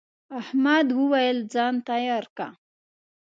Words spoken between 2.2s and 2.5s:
که.